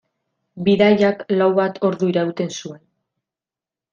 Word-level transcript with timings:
Bidaiak 0.67 1.19
lau 1.41 1.49
bat 1.59 1.77
ordu 1.89 2.09
irauten 2.13 2.51
zuen. 2.61 2.83